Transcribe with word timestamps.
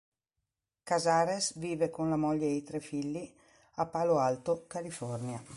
Casares 0.83 1.59
vive 1.59 1.91
con 1.91 2.09
la 2.09 2.15
moglie 2.15 2.47
e 2.47 2.53
i 2.55 2.63
tre 2.63 2.79
figli 2.79 3.31
a 3.75 3.85
Palo 3.85 4.17
Alto, 4.17 4.65
California. 4.65 5.39